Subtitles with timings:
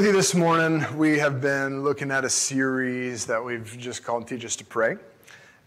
[0.00, 0.82] with you this morning.
[0.96, 4.96] We have been looking at a series that we've just called Teach Us to Pray.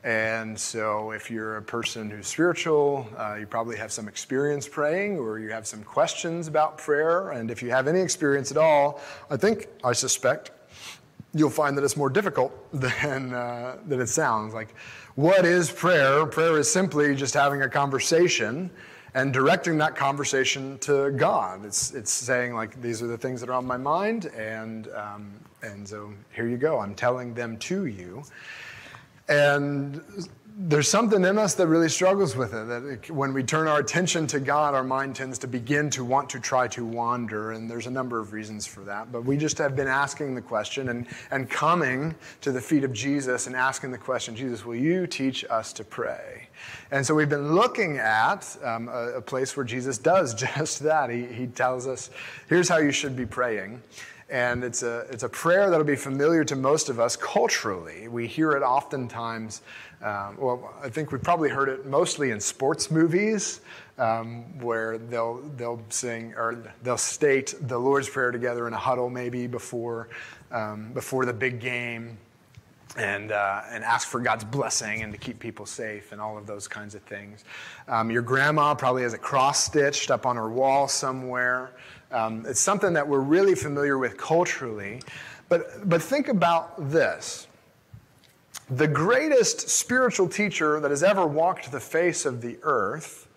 [0.04, 5.20] And so, if you're a person who's spiritual, uh, you probably have some experience praying
[5.20, 7.30] or you have some questions about prayer.
[7.30, 10.50] And if you have any experience at all, I think, I suspect,
[11.36, 14.56] you'll find that it's more difficult than, uh, than it sounds.
[14.56, 14.74] Like,
[15.14, 16.26] what is prayer?
[16.26, 18.72] Prayer is simply just having a conversation
[19.16, 21.66] and directing that conversation to God.
[21.66, 25.34] It's, it's saying, like, these are the things that are on my mind, and, um,
[25.62, 26.80] and so here you go.
[26.80, 28.24] I'm telling them to you.
[29.30, 30.02] And
[30.56, 32.68] there's something in us that really struggles with it.
[32.68, 36.30] That when we turn our attention to God, our mind tends to begin to want
[36.32, 37.52] to try to wander.
[37.52, 39.12] And there's a number of reasons for that.
[39.12, 42.94] But we just have been asking the question and, and coming to the feet of
[42.94, 46.48] Jesus and asking the question Jesus, will you teach us to pray?
[46.92, 51.10] And so we've been looking at um, a, a, place where Jesus does just that.
[51.10, 52.12] He, he tells us,
[52.48, 53.82] here's how you should be praying.
[54.34, 58.08] And it's a, it's a prayer that'll be familiar to most of us culturally.
[58.08, 59.62] We hear it oftentimes.
[60.02, 63.62] Um, well, I think we've probably heard it mostly in sports movies
[64.00, 69.08] um, where they'll, they'll sing or they'll state the Lord's Prayer together in a huddle
[69.08, 70.10] maybe before,
[70.52, 72.18] um, before the big game
[72.98, 76.48] and, uh, and ask for God's blessing and to keep people safe and all of
[76.48, 77.44] those kinds of things.
[77.88, 81.72] Um, your grandma probably has it cross stitched up on her wall somewhere.
[82.14, 85.02] Um, it's something that we're really familiar with culturally.
[85.50, 87.48] But, but think about this
[88.70, 93.28] the greatest spiritual teacher that has ever walked the face of the earth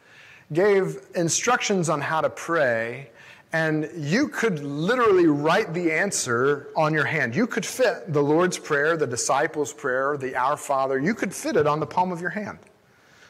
[0.53, 3.11] gave instructions on how to pray
[3.53, 7.35] and you could literally write the answer on your hand.
[7.35, 11.57] You could fit the Lord's Prayer, the disciples' prayer, the Our Father, you could fit
[11.57, 12.59] it on the palm of your hand.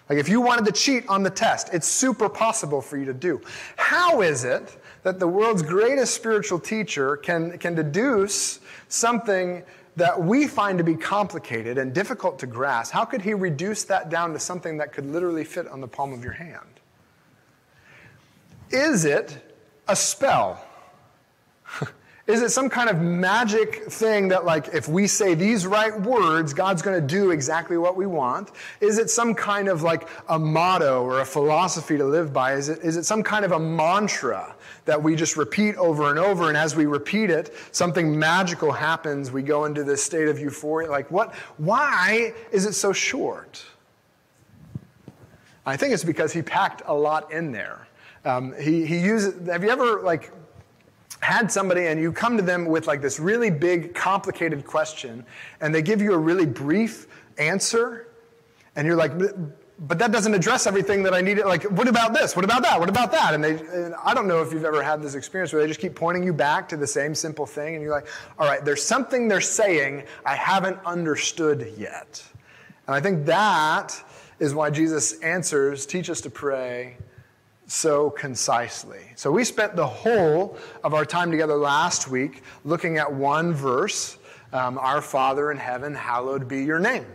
[0.09, 3.15] Like if you wanted to cheat on the test, it's super possible for you to
[3.15, 3.41] do.
[3.77, 4.77] How is it
[5.07, 8.59] that the world's greatest spiritual teacher can, can deduce
[8.89, 9.63] something
[9.95, 12.93] that we find to be complicated and difficult to grasp?
[12.93, 16.13] How could he reduce that down to something that could literally fit on the palm
[16.13, 16.81] of your hand?
[18.71, 19.39] Is it
[19.87, 20.61] a spell?
[22.27, 26.53] Is it some kind of magic thing that, like, if we say these right words,
[26.53, 28.51] God's going to do exactly what we want?
[28.81, 32.55] Is it some kind of like a motto or a philosophy to live by?
[32.55, 34.56] Is it, is it some kind of a mantra
[34.87, 36.49] that we just repeat over and over?
[36.49, 39.31] And as we repeat it, something magical happens.
[39.31, 40.91] We go into this state of euphoria.
[40.91, 41.35] Like, what?
[41.59, 43.65] Why is it so short?
[45.67, 47.89] I think it's because he packed a lot in there.
[48.25, 50.33] Um, he, he uses, have you ever like
[51.21, 55.25] had somebody and you come to them with like this really big, complicated question
[55.61, 57.09] and they give you a really brief
[57.39, 58.09] answer
[58.77, 59.13] and you're like,
[59.79, 61.45] but that doesn't address everything that I needed.
[61.45, 62.35] Like, what about this?
[62.35, 62.81] What about that?
[62.81, 63.35] What about that?
[63.35, 65.81] And, they, and I don't know if you've ever had this experience where they just
[65.81, 68.07] keep pointing you back to the same simple thing, and you're like,
[68.39, 72.25] all right, there's something they're saying I haven't understood yet.
[72.87, 74.03] And I think that
[74.39, 76.97] is why Jesus answers, teach us to pray
[77.67, 79.01] so concisely.
[79.17, 84.19] So we spent the whole of our time together last week looking at one verse
[84.53, 87.07] um, Our Father in heaven, hallowed be your name.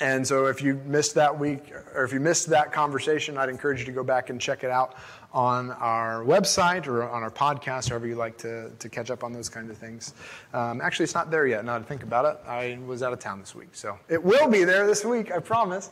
[0.00, 3.80] And so if you missed that week, or if you missed that conversation, I'd encourage
[3.80, 4.96] you to go back and check it out
[5.32, 9.32] on our website or on our podcast, however you like to, to catch up on
[9.32, 10.14] those kinds of things.
[10.52, 12.38] Um, actually, it's not there yet, now to think about it.
[12.46, 15.38] I was out of town this week, so it will be there this week, I
[15.38, 15.90] promise.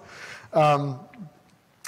[0.53, 0.99] Um,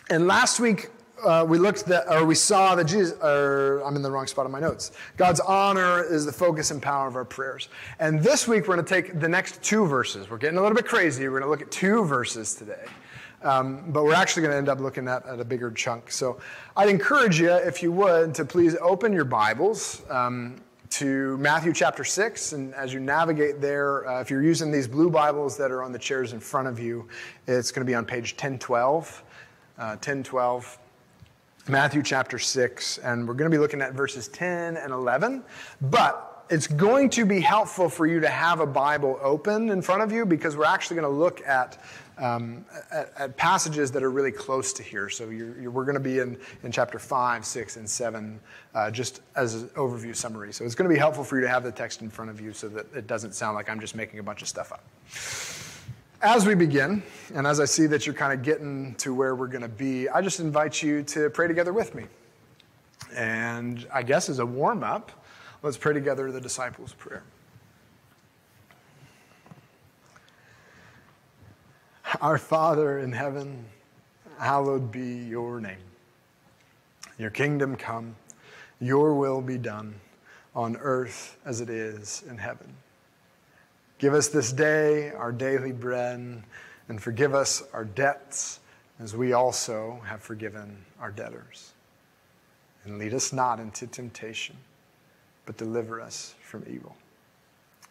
[0.09, 0.91] and last week,
[1.25, 4.47] uh, we looked that, or we saw that Jesus, or I'm in the wrong spot
[4.47, 4.93] on my notes.
[5.17, 7.69] God's honor is the focus and power of our prayers.
[7.99, 10.29] And this week we're going to take the next two verses.
[10.31, 11.25] We're getting a little bit crazy.
[11.25, 12.85] We're going to look at two verses today.
[13.43, 16.13] Um, but we're actually going to end up looking at, at a bigger chunk.
[16.13, 16.39] So
[16.77, 20.61] I'd encourage you, if you would, to please open your Bibles um,
[20.91, 22.53] to Matthew chapter 6.
[22.53, 25.91] And as you navigate there, uh, if you're using these blue Bibles that are on
[25.91, 27.09] the chairs in front of you,
[27.49, 29.25] it's going to be on page 1012.
[29.79, 30.79] Uh, 1012.
[31.69, 35.45] Matthew chapter 6, and we're going to be looking at verses 10 and 11.
[35.81, 40.03] But it's going to be helpful for you to have a Bible open in front
[40.03, 41.81] of you because we're actually going to look at,
[42.19, 45.09] um, at, at, passages that are really close to here.
[45.09, 48.41] So you're, you're, we're going to be in, in chapter 5, 6, and 7,
[48.75, 50.53] uh, just as an overview summary.
[50.53, 52.41] So it's going to be helpful for you to have the text in front of
[52.41, 54.83] you so that it doesn't sound like I'm just making a bunch of stuff up.
[56.25, 57.03] As we begin,
[57.35, 60.09] and as I see that you're kind of getting to where we're going to be,
[60.09, 62.05] I just invite you to pray together with me.
[63.13, 65.11] And I guess as a warm up,
[65.63, 67.25] let's pray together the disciples' prayer.
[72.21, 73.65] Our Father in heaven,
[74.39, 75.83] hallowed be your name.
[77.19, 78.15] Your kingdom come,
[78.81, 79.97] your will be done
[80.55, 82.73] on earth as it is in heaven.
[84.03, 86.43] Give us this day our daily bread,
[86.89, 88.59] and forgive us our debts
[88.99, 91.71] as we also have forgiven our debtors.
[92.85, 94.57] And lead us not into temptation,
[95.47, 96.97] but deliver us from evil.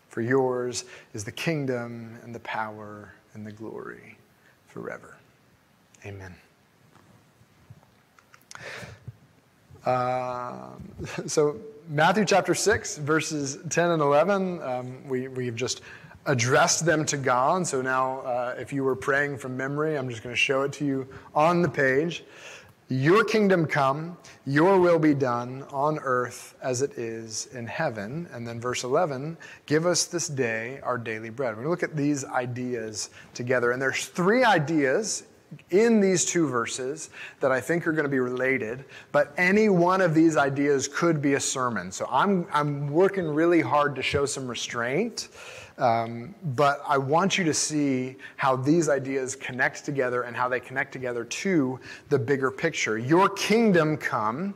[0.10, 4.18] For yours is the kingdom and the power and the glory
[4.68, 5.16] forever.
[6.06, 6.36] Amen.
[9.86, 10.92] Um,
[11.26, 11.56] so,
[11.88, 15.82] Matthew chapter 6, verses 10 and 11, um, we, we've just
[16.26, 17.66] addressed them to God.
[17.66, 20.74] So now, uh, if you were praying from memory, I'm just going to show it
[20.74, 22.24] to you on the page.
[22.90, 28.28] Your kingdom come, your will be done on earth as it is in heaven.
[28.34, 31.52] And then verse 11, give us this day our daily bread.
[31.52, 33.72] We're going to look at these ideas together.
[33.72, 35.24] And there's three ideas
[35.70, 37.10] in these two verses
[37.40, 41.22] that I think are going to be related, but any one of these ideas could
[41.22, 41.92] be a sermon.
[41.92, 45.30] So I'm, I'm working really hard to show some restraint.
[45.82, 50.60] Um, but I want you to see how these ideas connect together and how they
[50.60, 51.80] connect together to
[52.10, 53.00] the bigger picture.
[53.00, 54.54] Your kingdom come,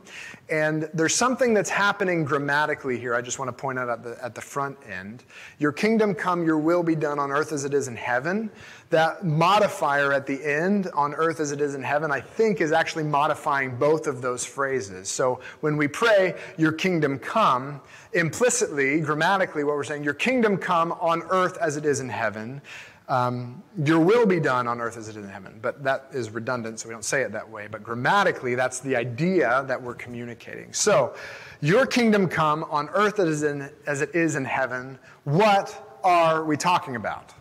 [0.48, 3.12] and there's something that's happening grammatically here.
[3.12, 5.24] I just want to point out at the, at the front end.
[5.58, 8.48] Your kingdom come, your will be done on earth as it is in heaven.
[8.90, 12.70] That modifier at the end, on earth as it is in heaven, I think is
[12.70, 15.08] actually modifying both of those phrases.
[15.08, 17.80] So when we pray, your kingdom come,
[18.12, 22.62] implicitly, grammatically, what we're saying, your kingdom come on earth as it is in heaven.
[23.08, 25.58] Um, your will be done on earth as it is in heaven.
[25.62, 27.68] But that is redundant, so we don't say it that way.
[27.70, 30.72] But grammatically, that's the idea that we're communicating.
[30.72, 31.14] So,
[31.60, 34.98] your kingdom come on earth as, in, as it is in heaven.
[35.24, 37.32] What are we talking about?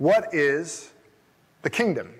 [0.00, 0.90] What is
[1.60, 2.14] the kingdom?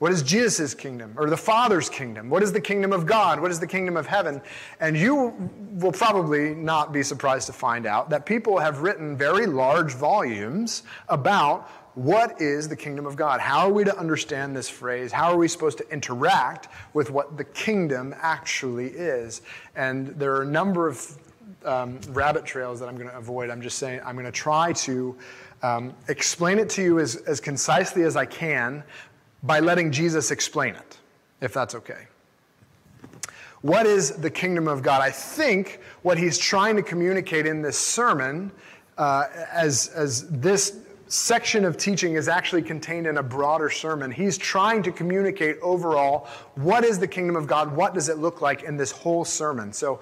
[0.00, 2.28] What is Jesus' kingdom or the Father's kingdom?
[2.30, 3.38] What is the kingdom of God?
[3.38, 4.42] What is the kingdom of heaven?
[4.80, 5.32] And you
[5.74, 10.82] will probably not be surprised to find out that people have written very large volumes
[11.08, 13.38] about what is the kingdom of God?
[13.38, 15.12] How are we to understand this phrase?
[15.12, 19.42] How are we supposed to interact with what the kingdom actually is?
[19.76, 21.16] And there are a number of
[21.64, 23.50] um, rabbit trails that I'm going to avoid.
[23.50, 25.16] I'm just saying, I'm going to try to
[25.62, 28.82] um, explain it to you as, as concisely as I can
[29.42, 30.98] by letting Jesus explain it,
[31.40, 32.06] if that's okay.
[33.62, 35.02] What is the kingdom of God?
[35.02, 38.50] I think what he's trying to communicate in this sermon,
[38.96, 40.78] uh, as, as this
[41.08, 46.26] section of teaching is actually contained in a broader sermon, he's trying to communicate overall
[46.54, 47.74] what is the kingdom of God?
[47.74, 49.72] What does it look like in this whole sermon?
[49.72, 50.00] So,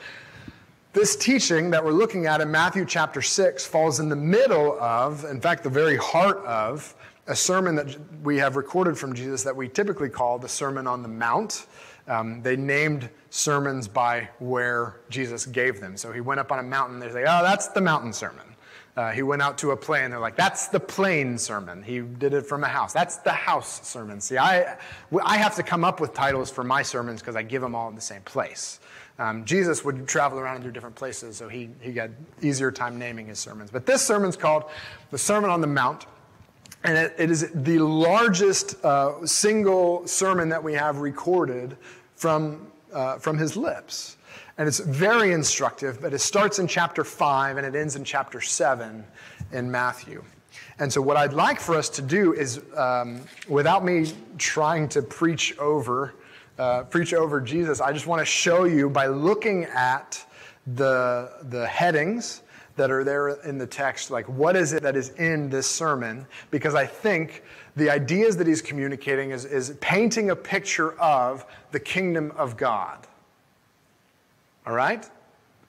[0.98, 5.24] this teaching that we're looking at in Matthew chapter 6 falls in the middle of,
[5.26, 6.92] in fact, the very heart of,
[7.28, 11.02] a sermon that we have recorded from Jesus that we typically call the Sermon on
[11.02, 11.66] the Mount.
[12.08, 15.96] Um, they named sermons by where Jesus gave them.
[15.96, 18.56] So he went up on a mountain, they say, oh, that's the mountain sermon.
[18.96, 21.80] Uh, he went out to a plain, they're like, that's the plain sermon.
[21.80, 22.92] He did it from a house.
[22.92, 24.20] That's the house sermon.
[24.20, 24.76] See, I,
[25.22, 27.88] I have to come up with titles for my sermons because I give them all
[27.88, 28.80] in the same place.
[29.18, 32.10] Um, Jesus would travel around and do different places, so he, he got
[32.40, 33.70] easier time naming his sermons.
[33.70, 34.64] But this sermon's called
[35.10, 36.06] the Sermon on the Mount.
[36.84, 41.76] And it, it is the largest uh, single sermon that we have recorded
[42.14, 44.16] from, uh, from his lips.
[44.58, 48.40] And it's very instructive, but it starts in chapter 5 and it ends in chapter
[48.40, 49.04] 7
[49.52, 50.22] in Matthew.
[50.80, 55.02] And so, what I'd like for us to do is, um, without me trying to
[55.02, 56.14] preach over,
[56.58, 60.24] uh, preach over Jesus, I just want to show you by looking at
[60.74, 62.42] the, the headings
[62.76, 66.26] that are there in the text, like what is it that is in this sermon?
[66.50, 67.42] Because I think
[67.76, 73.06] the ideas that he's communicating is, is painting a picture of the kingdom of God.
[74.66, 75.08] All right?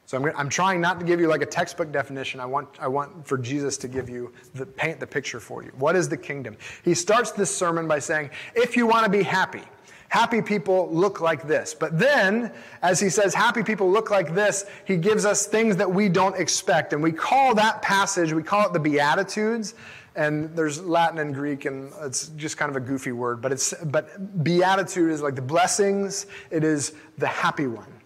[0.05, 2.39] So I'm, I'm trying not to give you like a textbook definition.
[2.39, 5.71] I want, I want for Jesus to give you the paint the picture for you.
[5.77, 6.57] What is the kingdom?
[6.83, 9.63] He starts this sermon by saying, if you want to be happy,
[10.09, 11.73] Happy people look like this.
[11.73, 12.51] But then,
[12.81, 16.35] as he says, happy people look like this, he gives us things that we don't
[16.35, 16.93] expect.
[16.93, 19.75] And we call that passage, we call it the Beatitudes.
[20.15, 23.39] And there's Latin and Greek, and it's just kind of a goofy word.
[23.39, 27.98] But, it's, but beatitude is like the blessings, it is the happy one.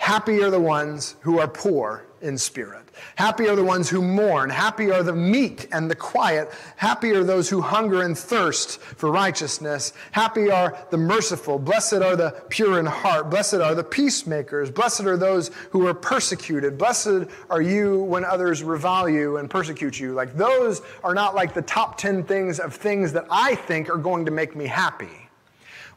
[0.00, 2.82] Happy are the ones who are poor in spirit.
[3.16, 4.48] Happy are the ones who mourn.
[4.48, 6.50] Happy are the meek and the quiet.
[6.76, 9.92] Happy are those who hunger and thirst for righteousness.
[10.12, 11.58] Happy are the merciful.
[11.58, 13.28] Blessed are the pure in heart.
[13.28, 14.70] Blessed are the peacemakers.
[14.70, 16.78] Blessed are those who are persecuted.
[16.78, 20.14] Blessed are you when others revile you and persecute you.
[20.14, 23.98] Like those are not like the top 10 things of things that I think are
[23.98, 25.19] going to make me happy.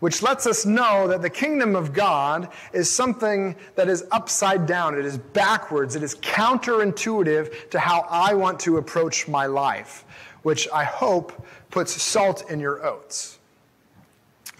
[0.03, 4.99] Which lets us know that the kingdom of God is something that is upside down,
[4.99, 10.03] it is backwards, it is counterintuitive to how I want to approach my life,
[10.41, 13.39] which I hope puts salt in your oats.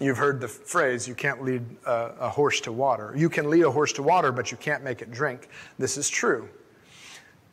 [0.00, 3.12] You've heard the phrase, you can't lead a, a, horse to water.
[3.14, 5.50] You can lead a horse to water, but you can't make it drink.
[5.78, 6.48] This is true.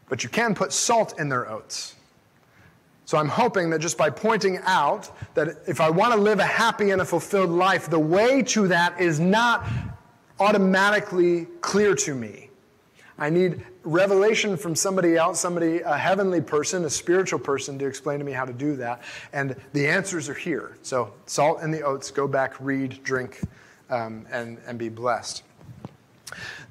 [0.07, 1.97] But you can put salt in their oats.
[3.11, 6.45] So I'm hoping that just by pointing out that if I want to live a
[6.45, 9.67] happy and a fulfilled life, the way to that is not
[10.39, 12.49] automatically clear to me.
[13.17, 18.17] I need revelation from somebody else, somebody, a heavenly person, a spiritual person, to explain
[18.19, 19.01] to me how to do that.
[19.33, 20.77] And the answers are here.
[20.81, 23.41] So, salt and the oats, go back, read, drink,
[23.89, 25.43] um, and, and be blessed.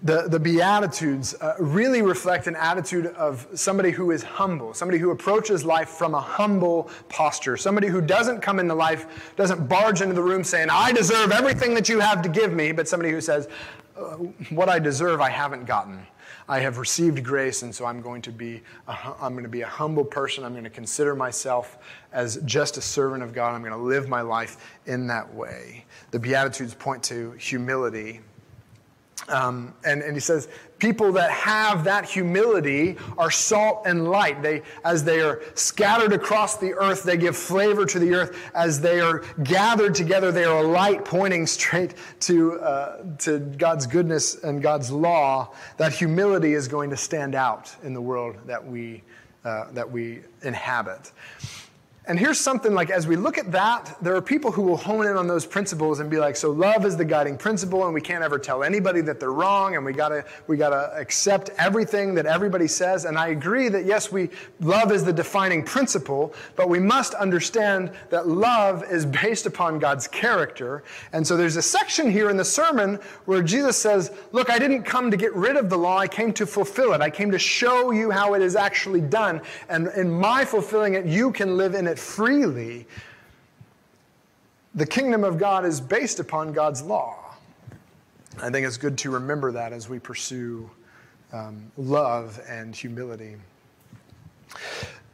[0.03, 5.11] The, the Beatitudes uh, really reflect an attitude of somebody who is humble, somebody who
[5.11, 10.15] approaches life from a humble posture, somebody who doesn't come into life, doesn't barge into
[10.15, 13.21] the room saying, I deserve everything that you have to give me, but somebody who
[13.21, 13.49] says,
[13.97, 14.17] uh,
[14.51, 16.07] What I deserve, I haven't gotten.
[16.51, 19.61] I have received grace, and so I'm going to be a, I'm going to be
[19.61, 20.43] a humble person.
[20.43, 21.79] I'm going to consider myself
[22.13, 23.55] as just a servant of God.
[23.55, 25.85] I'm going to live my life in that way.
[26.11, 28.21] The Beatitudes point to humility.
[29.29, 30.49] Um, and, and he says,
[30.79, 34.43] people that have that humility are salt and light.
[34.43, 38.37] They, as they are scattered across the earth, they give flavor to the earth.
[38.55, 43.87] As they are gathered together, they are a light pointing straight to, uh, to God's
[43.87, 45.55] goodness and God's law.
[45.77, 49.03] That humility is going to stand out in the world that we,
[49.45, 51.13] uh, that we inhabit.
[52.11, 55.07] And here's something like as we look at that, there are people who will hone
[55.07, 58.01] in on those principles and be like, so love is the guiding principle, and we
[58.01, 62.27] can't ever tell anybody that they're wrong, and we gotta we gotta accept everything that
[62.27, 63.05] everybody says.
[63.05, 67.93] And I agree that yes, we love is the defining principle, but we must understand
[68.09, 70.83] that love is based upon God's character.
[71.13, 74.83] And so there's a section here in the sermon where Jesus says, Look, I didn't
[74.83, 77.03] come to get rid of the law, I came to fulfill it.
[77.03, 79.41] I came to show you how it is actually done.
[79.69, 82.87] And in my fulfilling it, you can live in it freely,
[84.75, 87.17] the kingdom of God is based upon God's law.
[88.41, 90.71] I think it's good to remember that as we pursue
[91.33, 93.37] um, love and humility.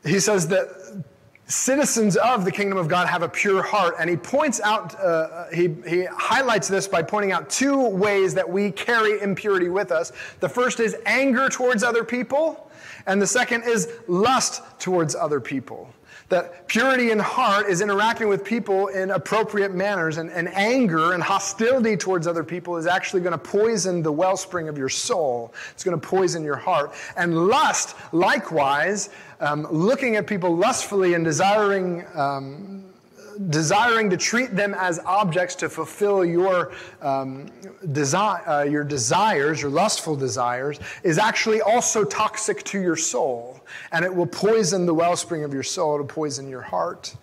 [0.04, 1.04] He says that
[1.46, 5.46] citizens of the kingdom of God have a pure heart, and he points out, uh,
[5.50, 10.12] he, he highlights this by pointing out two ways that we carry impurity with us.
[10.40, 12.70] The first is anger towards other people,
[13.06, 15.92] and the second is lust towards other people.
[16.28, 21.22] That purity in heart is interacting with people in appropriate manners, and, and anger and
[21.22, 25.54] hostility towards other people is actually going to poison the wellspring of your soul.
[25.70, 26.94] It's going to poison your heart.
[27.16, 32.84] And lust, likewise, um, looking at people lustfully and desiring um,
[33.48, 37.46] desiring to treat them as objects to fulfill your, um,
[37.86, 43.60] desi- uh, your desires, your lustful desires, is actually also toxic to your soul.
[43.92, 47.14] And it will poison the wellspring of your soul, it'll poison your heart.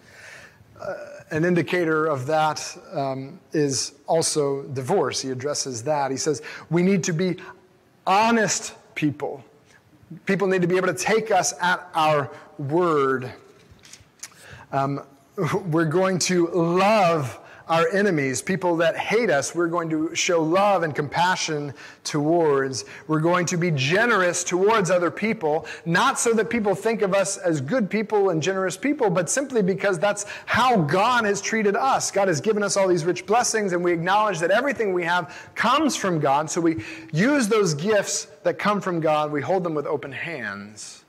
[0.79, 0.95] Uh,
[1.31, 5.21] an indicator of that um, is also divorce.
[5.21, 6.11] He addresses that.
[6.11, 7.37] He says, We need to be
[8.05, 9.43] honest people.
[10.25, 12.29] People need to be able to take us at our
[12.59, 13.31] word.
[14.71, 15.01] Um,
[15.35, 20.83] we're going to love our enemies, people that hate us, we're going to show love
[20.83, 21.73] and compassion
[22.03, 22.83] towards.
[23.07, 27.37] We're going to be generous towards other people, not so that people think of us
[27.37, 32.11] as good people and generous people, but simply because that's how God has treated us.
[32.11, 35.49] God has given us all these rich blessings, and we acknowledge that everything we have
[35.55, 36.51] comes from God.
[36.51, 41.05] So we use those gifts that come from God, we hold them with open hands,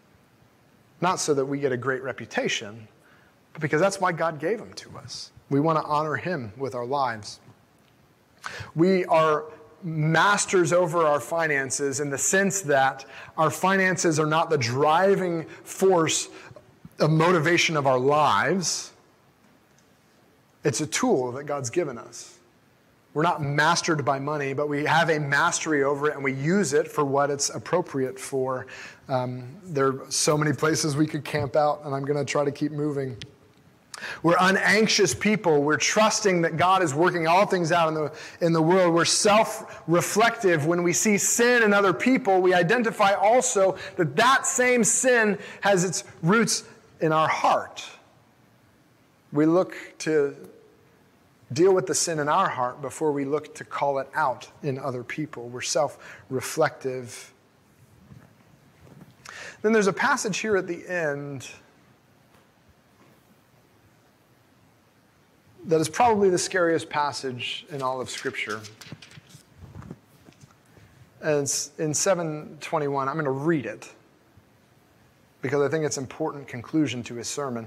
[1.01, 2.87] not so that we get a great reputation
[3.61, 5.31] because that's why God gave them to us.
[5.51, 7.41] We want to honor Him with our lives.
[8.75, 9.45] We are
[9.83, 13.05] masters over our finances in the sense that
[13.37, 16.29] our finances are not the driving force
[16.99, 18.93] of motivation of our lives.
[20.65, 22.39] It's a tool that God's given us.
[23.13, 26.73] We're not mastered by money, but we have a mastery over it and we use
[26.73, 28.67] it for what it's appropriate for.
[29.09, 32.45] Um, there are so many places we could camp out, and I'm going to try
[32.45, 33.17] to keep moving.
[34.23, 35.63] We're unanxious people.
[35.63, 38.95] We're trusting that God is working all things out in the, in the world.
[38.95, 40.67] We're self reflective.
[40.67, 45.85] When we see sin in other people, we identify also that that same sin has
[45.85, 46.65] its roots
[47.01, 47.89] in our heart.
[49.33, 50.35] We look to
[51.53, 54.79] deal with the sin in our heart before we look to call it out in
[54.79, 55.49] other people.
[55.49, 55.99] We're self
[56.31, 57.33] reflective.
[59.63, 61.49] Then there's a passage here at the end
[65.67, 68.61] that is probably the scariest passage in all of Scripture.
[71.23, 73.09] And it's in 721.
[73.09, 73.91] I'm going to read it
[75.41, 77.67] because I think it's an important conclusion to his sermon.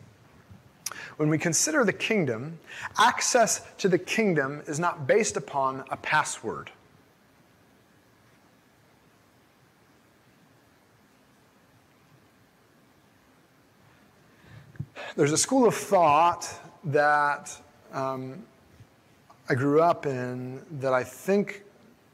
[1.17, 2.59] when we consider the kingdom,
[2.97, 6.71] access to the kingdom is not based upon a password.
[15.15, 16.49] There's a school of thought
[16.85, 17.55] that
[17.91, 18.43] um,
[19.49, 21.63] I grew up in that I think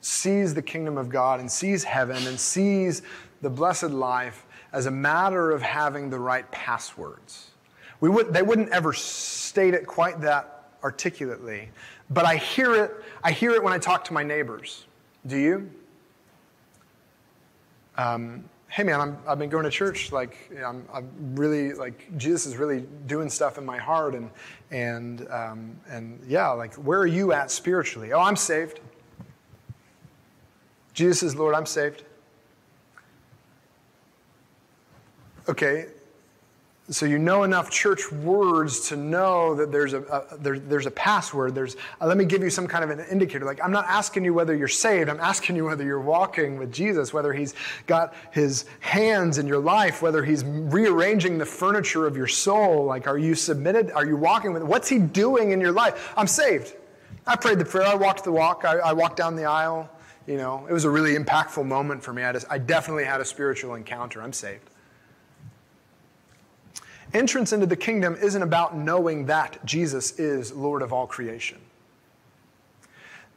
[0.01, 3.03] sees the kingdom of God and sees heaven and sees
[3.41, 7.51] the blessed life as a matter of having the right passwords.
[7.99, 11.69] We would, they wouldn't ever state it quite that articulately,
[12.09, 12.91] but I hear it,
[13.23, 14.85] I hear it when I talk to my neighbors.
[15.25, 15.71] Do you?
[17.97, 20.11] Um, hey man, I'm, I've been going to church.
[20.11, 24.29] Like, I'm, I'm, really like Jesus is really doing stuff in my heart, and
[24.71, 28.13] and um, and yeah, like where are you at spiritually?
[28.13, 28.79] Oh, I'm saved.
[30.93, 31.55] Jesus is Lord.
[31.55, 32.03] I'm saved.
[35.49, 35.87] Okay,
[36.89, 40.91] so you know enough church words to know that there's a, a there, there's a
[40.91, 41.53] password.
[41.53, 43.43] There's uh, let me give you some kind of an indicator.
[43.43, 45.09] Like I'm not asking you whether you're saved.
[45.09, 47.55] I'm asking you whether you're walking with Jesus, whether He's
[47.87, 52.85] got His hands in your life, whether He's rearranging the furniture of your soul.
[52.85, 53.91] Like are you submitted?
[53.91, 54.63] Are you walking with?
[54.63, 56.13] What's He doing in your life?
[56.15, 56.73] I'm saved.
[57.25, 57.85] I prayed the prayer.
[57.85, 58.63] I walked the walk.
[58.63, 59.89] I, I walked down the aisle.
[60.25, 62.23] You know, it was a really impactful moment for me.
[62.23, 64.21] I, just, I definitely had a spiritual encounter.
[64.21, 64.69] I'm saved.
[67.13, 71.59] Entrance into the kingdom isn't about knowing that Jesus is Lord of all creation.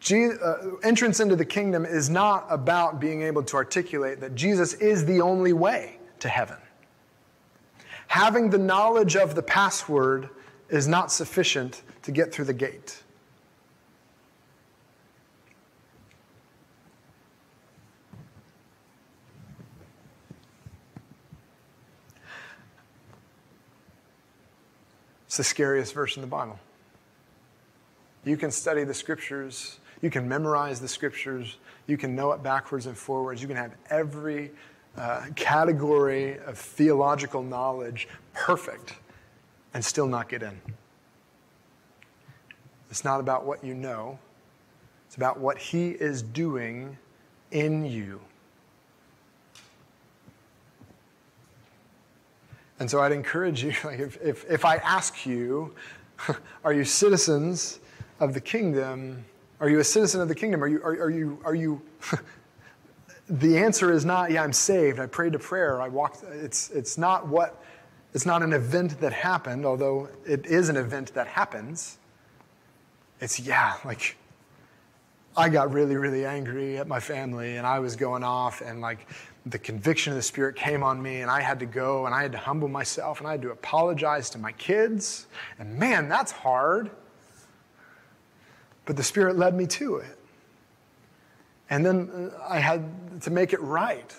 [0.00, 4.74] Je- uh, entrance into the kingdom is not about being able to articulate that Jesus
[4.74, 6.56] is the only way to heaven.
[8.08, 10.30] Having the knowledge of the password
[10.68, 13.02] is not sufficient to get through the gate.
[25.30, 26.58] It's the scariest verse in the Bible.
[28.24, 32.86] You can study the scriptures, you can memorize the scriptures, you can know it backwards
[32.86, 34.50] and forwards, you can have every
[34.96, 38.96] uh, category of theological knowledge perfect
[39.72, 40.60] and still not get in.
[42.90, 44.18] It's not about what you know,
[45.06, 46.98] it's about what He is doing
[47.52, 48.20] in you.
[52.80, 55.74] And so I'd encourage you, like if, if, if I ask you,
[56.64, 57.78] are you citizens
[58.18, 59.24] of the kingdom?
[59.60, 60.64] Are you a citizen of the kingdom?
[60.64, 61.80] Are you, are, are you, are you,
[63.28, 64.98] the answer is not, yeah, I'm saved.
[64.98, 65.80] I prayed a prayer.
[65.80, 67.62] I walked, it's, it's not what,
[68.14, 71.98] it's not an event that happened, although it is an event that happens.
[73.20, 74.16] It's, yeah, like,
[75.36, 79.06] I got really, really angry at my family and I was going off and like
[79.46, 82.22] the conviction of the Spirit came on me, and I had to go and I
[82.22, 85.26] had to humble myself and I had to apologize to my kids.
[85.58, 86.90] And man, that's hard.
[88.84, 90.18] But the Spirit led me to it.
[91.70, 94.14] And then uh, I had to make it right.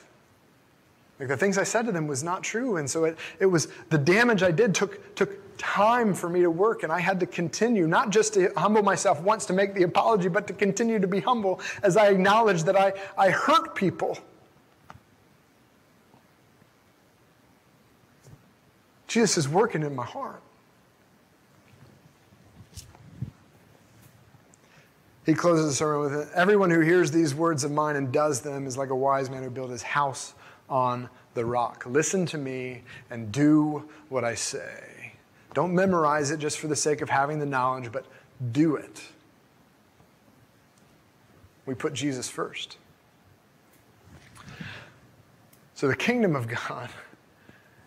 [1.20, 2.78] Like the things I said to them was not true.
[2.78, 6.50] And so it, it was the damage I did took, took time for me to
[6.50, 6.82] work.
[6.82, 10.30] And I had to continue, not just to humble myself once to make the apology,
[10.30, 14.18] but to continue to be humble as I acknowledged that I, I hurt people
[19.12, 20.42] Jesus is working in my heart.
[25.26, 28.66] He closes the sermon with Everyone who hears these words of mine and does them
[28.66, 30.34] is like a wise man who built his house
[30.70, 31.84] on the rock.
[31.86, 35.12] Listen to me and do what I say.
[35.54, 38.06] Don't memorize it just for the sake of having the knowledge, but
[38.54, 39.04] do it.
[41.66, 42.78] We put Jesus first.
[45.76, 46.90] So, the kingdom of God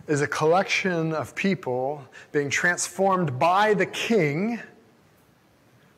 [0.07, 4.61] is a collection of people being transformed by the king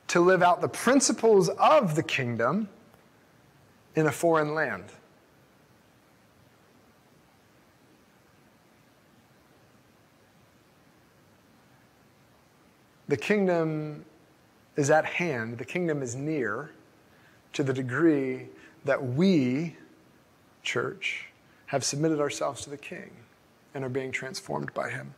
[0.09, 2.69] to live out the principles of the kingdom
[3.97, 4.85] in a foreign land.
[13.09, 14.05] The kingdom
[14.77, 16.71] is at hand, the kingdom is near
[17.53, 18.49] to the degree
[18.85, 19.77] that we
[20.63, 21.27] church,
[21.67, 23.11] have submitted ourselves to the King
[23.77, 25.15] and are being transformed by him?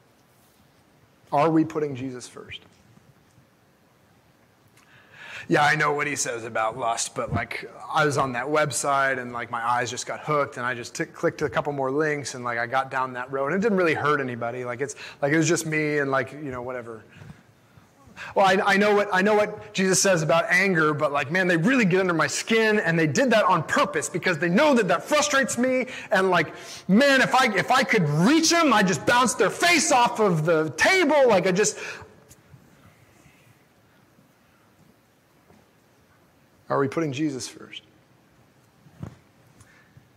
[1.32, 2.60] Are we putting Jesus first?
[5.48, 9.18] yeah, I know what he says about lust, but like I was on that website
[9.18, 11.90] and like my eyes just got hooked and I just t- clicked a couple more
[11.90, 14.66] links and like I got down that road and it didn't really hurt anybody.
[14.66, 17.02] Like it's like it was just me and like, you know, whatever.
[18.34, 21.46] Well, I, I, know what I know what Jesus says about anger, but like, man,
[21.46, 24.74] they really get under my skin, and they did that on purpose because they know
[24.74, 25.86] that that frustrates me.
[26.10, 26.52] And like,
[26.88, 30.44] man, if I if I could reach them, I just bounce their face off of
[30.44, 31.28] the table.
[31.28, 31.78] Like, I just
[36.70, 37.82] Are we putting Jesus first?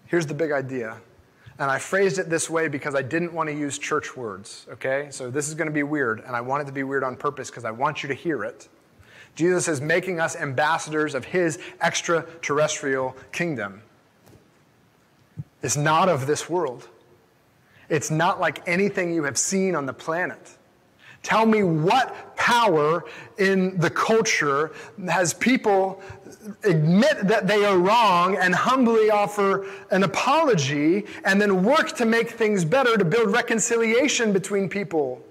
[0.07, 0.97] Here's the big idea.
[1.61, 5.09] And I phrased it this way because I didn't want to use church words, okay?
[5.11, 7.15] So this is going to be weird, and I want it to be weird on
[7.15, 8.67] purpose because I want you to hear it.
[9.35, 13.83] Jesus is making us ambassadors of his extraterrestrial kingdom.
[15.61, 16.87] It's not of this world.
[17.89, 20.57] It's not like anything you have seen on the planet.
[21.21, 23.05] Tell me what power
[23.37, 24.71] in the culture
[25.07, 26.01] has people
[26.63, 32.31] admit that they are wrong and humbly offer an apology and then work to make
[32.31, 35.21] things better, to build reconciliation between people,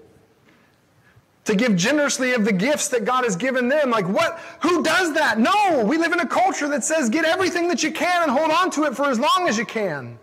[1.44, 3.90] to give generously of the gifts that God has given them.
[3.90, 4.38] Like, what?
[4.62, 5.38] Who does that?
[5.38, 8.50] No, we live in a culture that says get everything that you can and hold
[8.50, 10.18] on to it for as long as you can.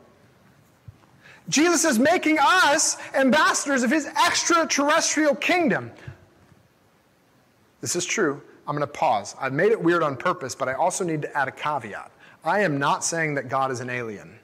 [1.49, 5.91] Jesus is making us ambassadors of his extraterrestrial kingdom.
[7.79, 8.41] This is true.
[8.67, 9.35] I'm going to pause.
[9.39, 12.11] I've made it weird on purpose, but I also need to add a caveat.
[12.43, 14.37] I am not saying that God is an alien.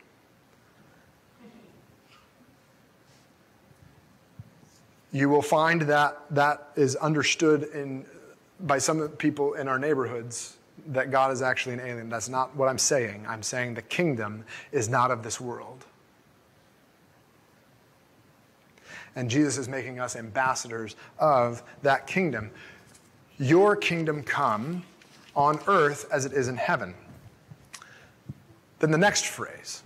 [5.11, 8.05] You will find that that is understood in,
[8.61, 10.57] by some people in our neighborhoods
[10.87, 12.09] that God is actually an alien.
[12.09, 13.25] That's not what I'm saying.
[13.27, 15.85] I'm saying the kingdom is not of this world.
[19.15, 22.51] and Jesus is making us ambassadors of that kingdom.
[23.43, 24.83] Your kingdom come
[25.35, 26.93] on earth as it is in heaven.
[28.79, 29.83] Then the next phrase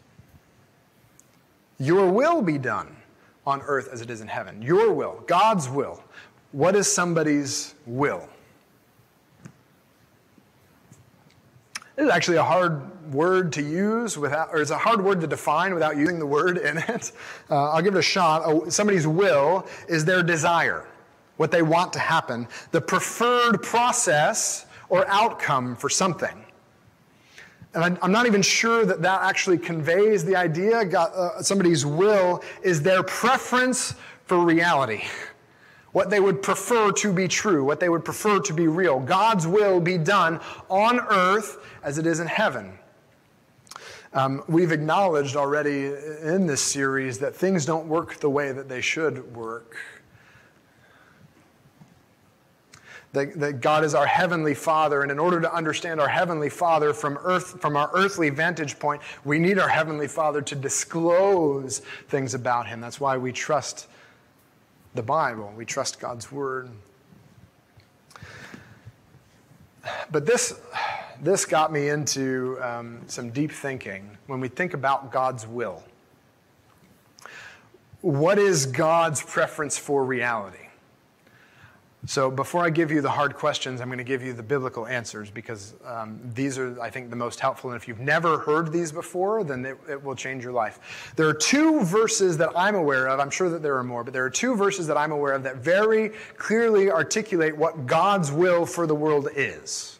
[1.80, 2.96] Your will be done
[3.48, 4.62] on earth as it is in heaven.
[4.62, 6.04] Your will, God's will.
[6.52, 8.30] What is somebody's will?
[11.96, 15.28] This is actually a hard word to use without, or it's a hard word to
[15.28, 17.12] define without using the word in it.
[17.50, 18.72] Uh, I'll give it a shot.
[18.72, 20.86] Somebody's will is their desire,
[21.38, 26.43] what they want to happen, the preferred process or outcome for something.
[27.73, 30.80] And I'm not even sure that that actually conveys the idea.
[30.80, 33.93] Uh, somebody's will is their preference
[34.26, 35.04] for reality
[35.91, 39.00] what they would prefer to be true, what they would prefer to be real.
[39.00, 42.78] God's will be done on earth as it is in heaven.
[44.13, 48.82] Um, we've acknowledged already in this series that things don't work the way that they
[48.82, 49.78] should work.
[53.13, 56.93] That, that, God is our heavenly Father, and in order to understand our heavenly Father
[56.93, 62.34] from earth, from our earthly vantage point, we need our heavenly Father to disclose things
[62.34, 62.82] about Him.
[62.82, 63.88] That's why we trust
[64.93, 65.54] the Bible.
[65.56, 66.70] We trust God's Word.
[70.12, 70.60] But this,
[71.22, 75.84] this got me into um, some deep thinking when we think about God's will.
[78.02, 80.67] What is God's preference for reality?
[82.06, 84.86] So, before I give you the hard questions, I'm going to give you the biblical
[84.86, 87.72] answers because um, these are, I think, the most helpful.
[87.72, 91.12] And if you've never heard these before, then it, it, will change your life.
[91.16, 93.20] There are two verses that I'm aware of.
[93.20, 95.42] I'm sure that there are more, but there are two verses that I'm aware of
[95.44, 100.00] that very clearly articulate what God's will for the world is.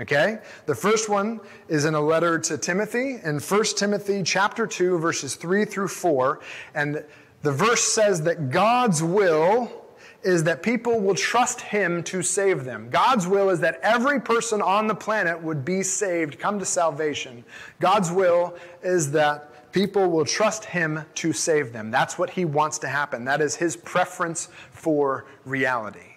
[0.00, 0.40] Okay?
[0.66, 5.36] The first one is in a letter to Timothy in 1 Timothy chapter 2 verses
[5.36, 6.40] 3 through 4,
[6.74, 7.04] and
[7.42, 9.85] the verse says that God's will
[10.22, 12.90] is that people will trust Him to save them.
[12.90, 17.44] God's will is that every person on the planet would be saved, come to salvation.
[17.80, 21.90] God's will is that people will trust Him to save them.
[21.90, 23.24] That's what He wants to happen.
[23.24, 26.16] That is His preference for reality.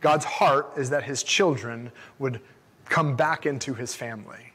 [0.00, 2.40] God's heart is that His children would
[2.88, 4.51] come back into His family.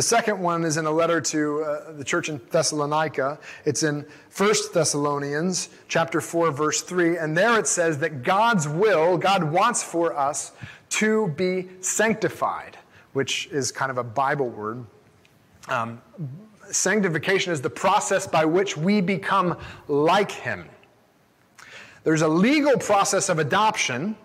[0.00, 3.38] The second one is in a letter to uh, the church in Thessalonica.
[3.66, 9.18] It's in 1 Thessalonians chapter 4 verse 3 and there it says that God's will,
[9.18, 10.52] God wants for us
[10.88, 12.78] to be sanctified,
[13.12, 14.86] which is kind of a Bible word.
[15.68, 16.00] Um,
[16.70, 20.66] sanctification is the process by which we become like him.
[22.04, 24.16] There's a legal process of adoption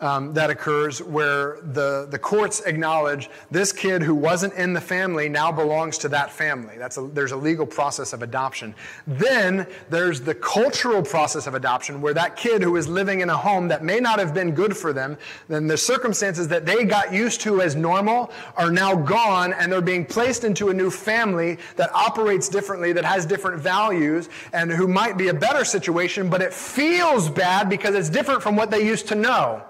[0.00, 5.28] um, that occurs where the, the courts acknowledge this kid who wasn't in the family
[5.28, 6.76] now belongs to that family.
[6.78, 8.74] That's a, there's a legal process of adoption.
[9.06, 13.36] Then there's the cultural process of adoption where that kid who is living in a
[13.36, 17.12] home that may not have been good for them, then the circumstances that they got
[17.12, 21.58] used to as normal are now gone and they're being placed into a new family
[21.76, 26.40] that operates differently, that has different values, and who might be a better situation, but
[26.40, 29.62] it feels bad because it's different from what they used to know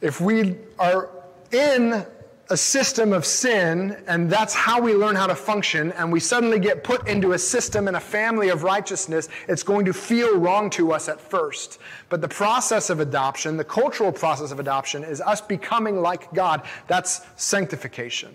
[0.00, 1.10] if we are
[1.52, 2.04] in
[2.50, 6.58] a system of sin, and that's how we learn how to function, and we suddenly
[6.58, 10.68] get put into a system and a family of righteousness, it's going to feel wrong
[10.68, 11.78] to us at first.
[12.08, 16.62] But the process of adoption, the cultural process of adoption, is us becoming like God.
[16.88, 18.34] That's sanctification.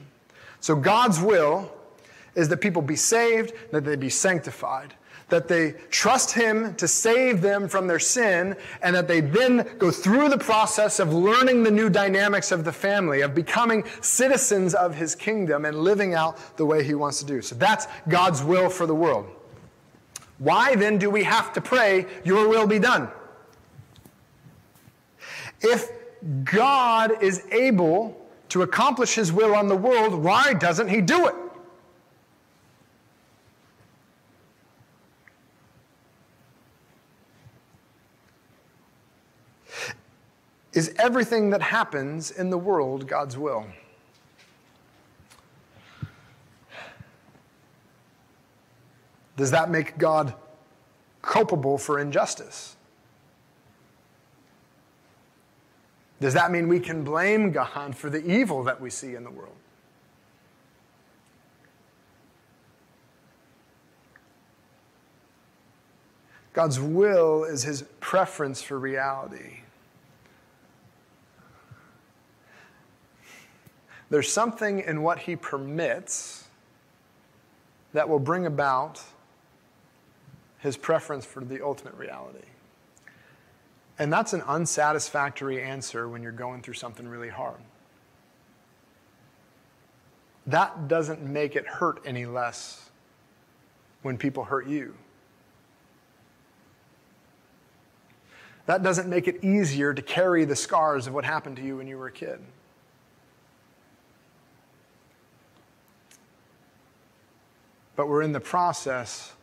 [0.61, 1.69] So God's will
[2.35, 4.93] is that people be saved, that they be sanctified
[5.35, 9.91] that they trust Him to save them from their sin, and that they then go
[9.91, 14.95] through the process of learning the new dynamics of the family, of becoming citizens of
[14.95, 17.41] His kingdom and living out the way He wants to do.
[17.41, 19.27] So that's God's will for the world.
[20.37, 23.09] Why then do we have to pray, Your will be done?
[25.59, 25.89] If
[26.45, 31.35] God is able to accomplish His will on the world, why doesn't He do it?
[40.75, 43.65] Is everything that happens in the world God's will?
[49.37, 50.33] Does that make God
[51.21, 52.75] culpable for injustice?
[56.19, 59.31] Does that mean we can blame God for the evil that we see in the
[59.31, 59.55] world?
[66.51, 69.59] God's will is his preference for reality.
[74.09, 76.45] There's something in what he permits
[77.93, 79.01] that will bring about
[80.59, 82.45] his preference for the ultimate reality.
[83.97, 87.59] And that's an unsatisfactory answer when you're going through something really hard.
[90.47, 92.89] That doesn't make it hurt any less
[94.01, 94.95] when people hurt you.
[98.65, 101.87] That doesn't make it easier to carry the scars of what happened to you when
[101.87, 102.39] you were a kid.
[107.95, 109.33] But we're in the process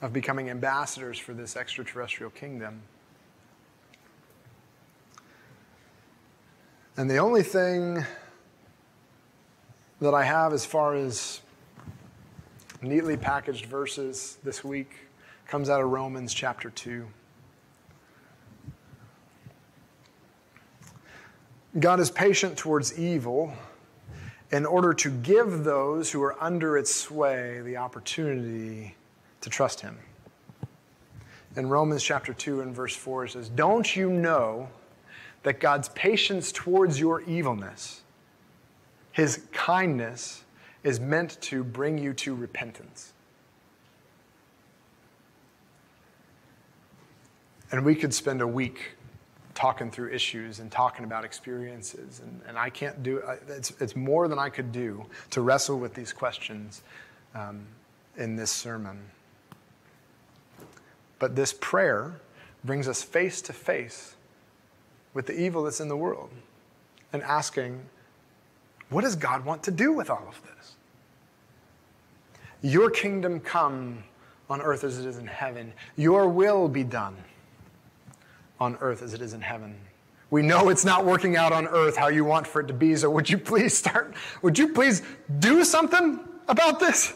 [0.00, 2.82] of becoming ambassadors for this extraterrestrial kingdom.
[6.96, 8.04] And the only thing
[10.00, 11.42] that I have as far as
[12.80, 14.90] neatly packaged verses this week
[15.46, 17.06] comes out of Romans chapter 2.
[21.78, 23.52] God is patient towards evil
[24.52, 28.94] in order to give those who are under its sway the opportunity
[29.40, 29.98] to trust him.
[31.56, 34.68] In Romans chapter 2 and verse 4, it says, Don't you know
[35.42, 38.02] that God's patience towards your evilness,
[39.12, 40.44] his kindness,
[40.84, 43.12] is meant to bring you to repentance?
[47.72, 48.95] And we could spend a week
[49.56, 52.20] talking through issues and talking about experiences.
[52.20, 55.94] And, and I can't do it's, it's more than I could do to wrestle with
[55.94, 56.82] these questions
[57.34, 57.66] um,
[58.16, 59.00] in this sermon.
[61.18, 62.20] But this prayer
[62.64, 64.14] brings us face to face
[65.14, 66.28] with the evil that's in the world
[67.12, 67.80] and asking,
[68.90, 70.74] what does God want to do with all of this?
[72.60, 74.04] Your kingdom come
[74.50, 75.72] on earth as it is in heaven.
[75.96, 77.16] Your will be done
[78.60, 79.76] on earth as it is in heaven.
[80.30, 82.96] We know it's not working out on earth how you want for it to be,
[82.96, 85.02] so would you please start, would you please
[85.38, 87.14] do something about this?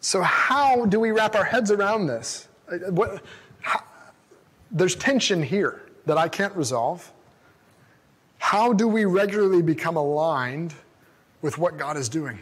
[0.00, 2.48] So, how do we wrap our heads around this?
[2.70, 3.22] Uh, what,
[3.60, 3.82] how,
[4.70, 7.12] there's tension here that I can't resolve.
[8.38, 10.74] How do we regularly become aligned
[11.42, 12.38] with what God is doing?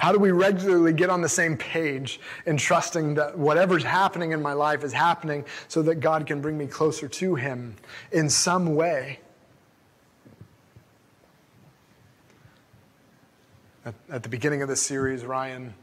[0.00, 4.40] How do we regularly get on the same page in trusting that whatever's happening in
[4.40, 7.76] my life is happening so that God can bring me closer to Him
[8.10, 9.20] in some way?
[13.84, 15.74] At, at the beginning of this series, Ryan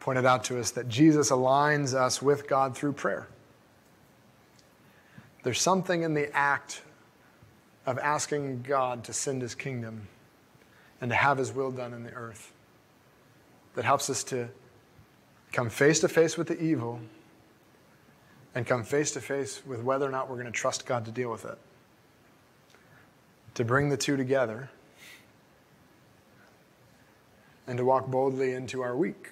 [0.00, 3.28] pointed out to us that Jesus aligns us with God through prayer.
[5.44, 6.82] There's something in the act
[7.86, 10.08] of asking God to send His kingdom
[11.00, 12.52] and to have His will done in the earth
[13.74, 14.48] that helps us to
[15.52, 17.00] come face to face with the evil
[18.54, 21.10] and come face to face with whether or not we're going to trust God to
[21.10, 21.58] deal with it.
[23.54, 24.70] To bring the two together
[27.66, 29.30] and to walk boldly into our week.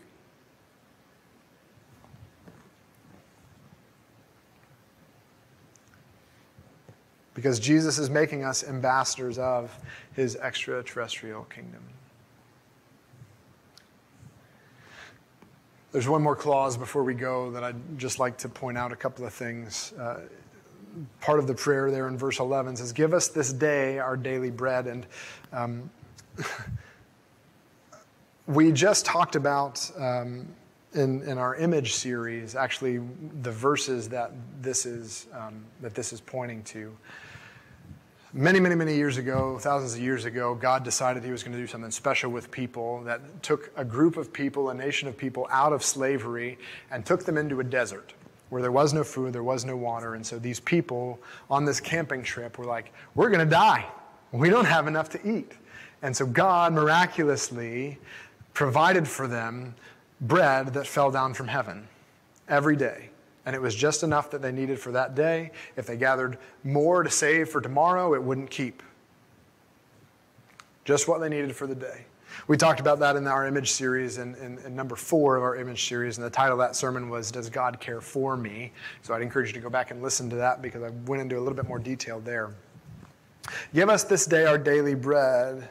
[7.35, 9.77] Because Jesus is making us ambassadors of
[10.15, 11.83] his extraterrestrial kingdom.
[15.91, 18.97] There's one more clause before we go that I'd just like to point out a
[18.97, 19.95] couple of things.
[19.99, 20.21] Uh,
[21.21, 24.51] part of the prayer there in verse 11 says, Give us this day our daily
[24.51, 24.87] bread.
[24.87, 25.07] And
[25.53, 25.91] um,
[28.47, 30.47] we just talked about um,
[30.93, 33.01] in, in our image series, actually,
[33.43, 36.95] the verses that this is, um, that this is pointing to.
[38.35, 41.59] Many, many, many years ago, thousands of years ago, God decided He was going to
[41.59, 45.49] do something special with people that took a group of people, a nation of people,
[45.51, 46.59] out of slavery
[46.91, 48.13] and took them into a desert
[48.51, 50.15] where there was no food, there was no water.
[50.15, 51.19] And so these people
[51.51, 53.87] on this camping trip were like, We're going to die.
[54.31, 55.53] We don't have enough to eat.
[56.03, 57.97] And so God miraculously
[58.53, 59.75] provided for them
[60.21, 61.89] bread that fell down from heaven
[62.47, 63.09] every day
[63.49, 65.53] and it was just enough that they needed for that day.
[65.75, 68.83] If they gathered more to save for tomorrow, it wouldn't keep.
[70.85, 72.05] Just what they needed for the day.
[72.47, 75.57] We talked about that in our image series, in, in, in, number four of our
[75.57, 78.71] image series, and the title of that sermon was Does God Care for Me?
[79.01, 81.39] So I'd encourage you to go back and listen to that because I went into
[81.39, 82.51] a little bit more detail there.
[83.73, 85.67] Give us this day our daily bread.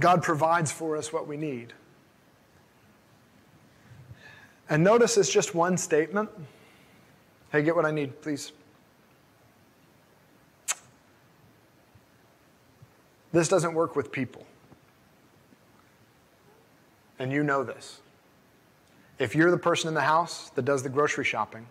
[0.00, 1.72] God provides for us what we need.
[4.68, 6.30] And notice it's just one statement.
[7.52, 8.52] Hey, get what I need, please.
[13.32, 14.46] This doesn't work with people.
[17.18, 18.00] And you know this.
[19.18, 21.66] If you're the person in the house that does the grocery shopping,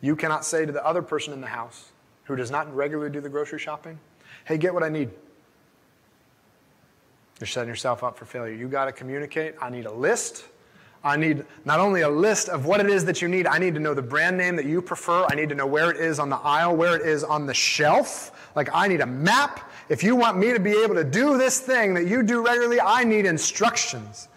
[0.00, 1.90] you cannot say to the other person in the house
[2.24, 3.98] who does not regularly do the grocery shopping,
[4.44, 5.10] hey, get what I need.
[7.40, 8.54] You're setting yourself up for failure.
[8.54, 9.54] You got to communicate.
[9.60, 10.44] I need a list.
[11.02, 13.74] I need not only a list of what it is that you need, I need
[13.74, 15.24] to know the brand name that you prefer.
[15.30, 17.54] I need to know where it is on the aisle, where it is on the
[17.54, 18.50] shelf.
[18.54, 19.70] Like, I need a map.
[19.88, 22.80] If you want me to be able to do this thing that you do regularly,
[22.80, 24.28] I need instructions.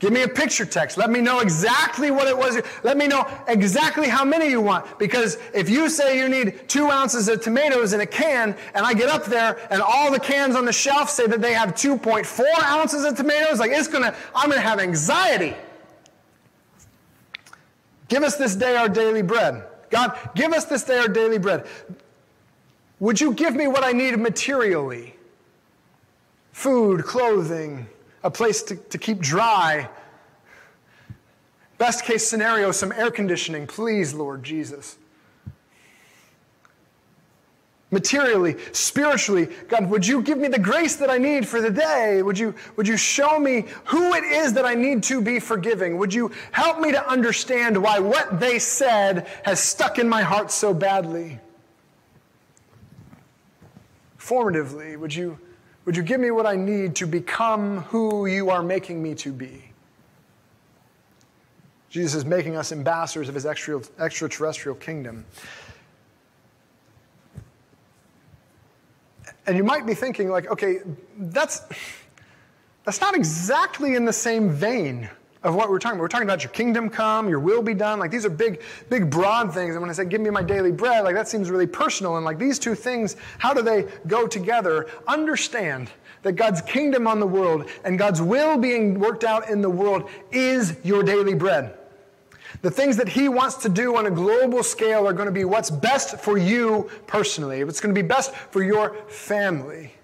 [0.00, 0.96] Give me a picture text.
[0.96, 2.58] Let me know exactly what it was.
[2.82, 4.98] Let me know exactly how many you want.
[4.98, 8.94] Because if you say you need two ounces of tomatoes in a can, and I
[8.94, 12.44] get up there and all the cans on the shelf say that they have 2.4
[12.62, 15.54] ounces of tomatoes, like it's gonna, I'm gonna have anxiety.
[18.08, 19.64] Give us this day our daily bread.
[19.90, 21.66] God, give us this day our daily bread.
[23.00, 25.14] Would you give me what I need materially?
[26.52, 27.86] Food, clothing,
[28.22, 29.88] a place to, to keep dry.
[31.78, 34.98] Best case scenario, some air conditioning, please, Lord Jesus.
[37.92, 42.22] Materially, spiritually, God, would you give me the grace that I need for the day?
[42.22, 45.98] Would you, would you show me who it is that I need to be forgiving?
[45.98, 50.52] Would you help me to understand why what they said has stuck in my heart
[50.52, 51.40] so badly?
[54.18, 55.38] Formatively, would you
[55.84, 59.32] would you give me what I need to become who you are making me to
[59.32, 59.64] be?
[61.88, 65.24] Jesus is making us ambassadors of his extraterrestrial kingdom.
[69.46, 70.80] And you might be thinking, like, okay,
[71.18, 71.62] that's,
[72.84, 75.10] that's not exactly in the same vein
[75.42, 76.02] of what we're talking about.
[76.02, 77.98] We're talking about your kingdom come, your will be done.
[77.98, 79.74] Like these are big, big, broad things.
[79.74, 82.16] And when I say give me my daily bread, like that seems really personal.
[82.16, 84.88] And like these two things, how do they go together?
[85.08, 85.90] Understand
[86.22, 90.10] that God's kingdom on the world and God's will being worked out in the world
[90.30, 91.74] is your daily bread.
[92.62, 95.44] The things that he wants to do on a global scale are going to be
[95.44, 97.60] what's best for you personally.
[97.60, 99.94] It's going to be best for your family.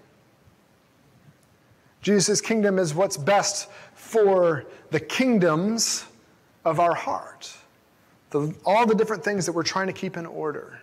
[2.01, 6.05] Jesus' kingdom is what's best for the kingdoms
[6.65, 7.55] of our heart.
[8.29, 10.81] The, all the different things that we're trying to keep in order.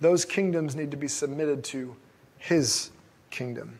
[0.00, 1.96] Those kingdoms need to be submitted to
[2.38, 2.90] His
[3.30, 3.78] kingdom.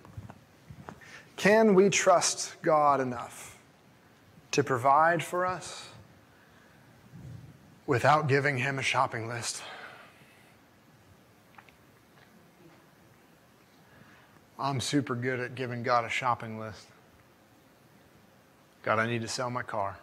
[1.37, 3.57] Can we trust God enough
[4.53, 5.89] to provide for us
[7.87, 9.63] without giving Him a shopping list?
[14.59, 16.87] I'm super good at giving God a shopping list.
[18.89, 19.99] God, I need to sell my car.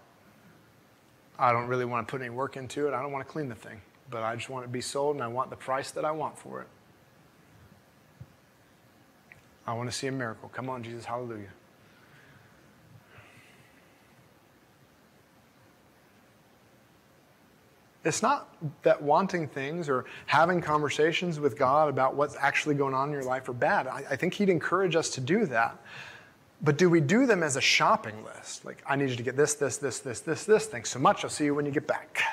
[1.40, 2.94] I don't really want to put any work into it.
[2.94, 3.82] I don't want to clean the thing,
[4.12, 6.12] but I just want it to be sold and I want the price that I
[6.12, 6.68] want for it.
[9.66, 10.50] I want to see a miracle.
[10.50, 11.04] Come on, Jesus.
[11.04, 11.50] Hallelujah.
[18.04, 23.08] It's not that wanting things or having conversations with God about what's actually going on
[23.10, 23.88] in your life are bad.
[23.88, 25.76] I, I think He'd encourage us to do that.
[26.66, 28.66] But do we do them as a shopping list?
[28.66, 30.66] Like, I need you to get this, this, this, this, this, this.
[30.66, 31.24] Thanks so much.
[31.24, 32.24] I'll see you when you get back.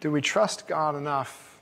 [0.00, 1.60] Do we trust God enough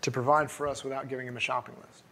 [0.00, 2.02] to provide for us without giving Him a shopping list?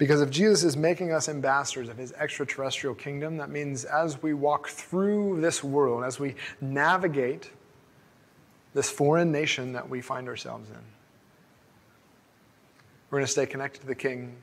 [0.00, 4.32] Because if Jesus is making us ambassadors of his extraterrestrial kingdom, that means as we
[4.32, 7.50] walk through this world, as we navigate
[8.72, 10.82] this foreign nation that we find ourselves in,
[13.10, 14.36] we're going to stay connected to the King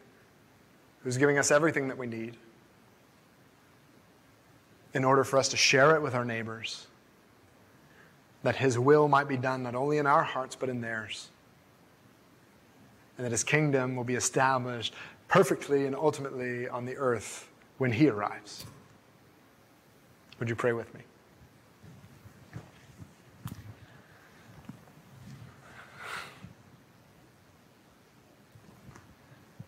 [1.02, 2.38] who's giving us everything that we need
[4.94, 6.86] in order for us to share it with our neighbors,
[8.44, 11.30] that his will might be done not only in our hearts but in theirs,
[13.18, 14.94] and that his kingdom will be established
[15.28, 18.66] perfectly and ultimately on the earth when he arrives.
[20.40, 21.02] Would you pray with me?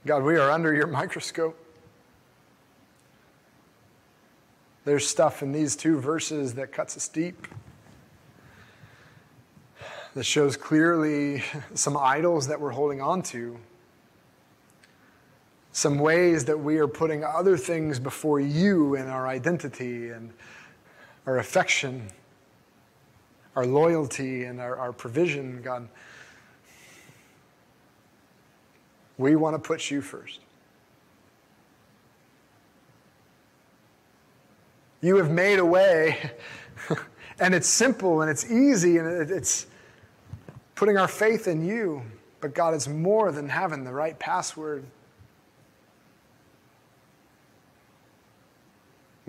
[0.05, 1.57] God, we are under your microscope.
[4.85, 7.47] There's stuff in these two verses that cuts us deep,
[10.15, 11.43] that shows clearly
[11.75, 13.59] some idols that we're holding on to
[15.79, 20.33] some ways that we are putting other things before you in our identity and
[21.25, 22.05] our affection,
[23.55, 25.87] our loyalty, and our, our provision, God.
[29.17, 30.41] We want to put you first.
[34.99, 36.31] You have made a way,
[37.39, 39.67] and it's simple and it's easy, and it's
[40.75, 42.01] putting our faith in you.
[42.41, 44.83] But God, it's more than having the right password.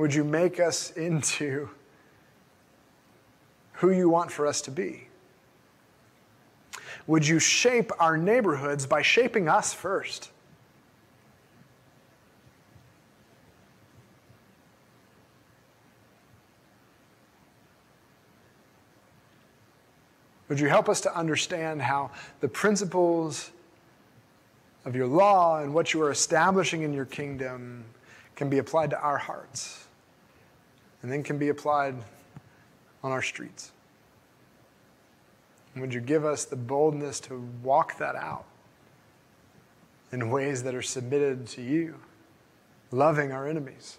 [0.00, 1.68] Would you make us into
[3.72, 5.08] who you want for us to be?
[7.06, 10.30] Would you shape our neighborhoods by shaping us first?
[20.48, 23.50] Would you help us to understand how the principles
[24.86, 27.84] of your law and what you are establishing in your kingdom
[28.34, 29.88] can be applied to our hearts?
[31.02, 31.94] And then can be applied
[33.02, 33.72] on our streets.
[35.74, 38.44] And would you give us the boldness to walk that out
[40.12, 41.94] in ways that are submitted to you,
[42.90, 43.98] loving our enemies,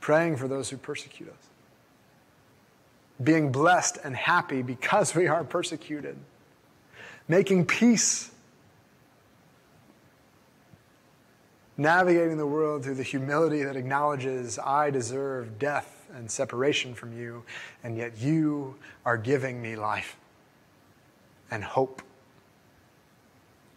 [0.00, 1.48] praying for those who persecute us,
[3.22, 6.16] being blessed and happy because we are persecuted,
[7.28, 8.31] making peace
[11.82, 17.42] navigating the world through the humility that acknowledges I deserve death and separation from you,
[17.82, 20.16] and yet you are giving me life
[21.50, 22.00] and hope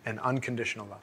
[0.06, 1.02] and unconditional love.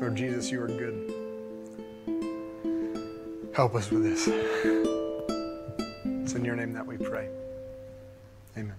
[0.00, 1.14] Lord Jesus, you are good.
[3.54, 4.28] Help us with this.
[6.22, 7.28] It's in your name that we pray.
[8.56, 8.76] Amen.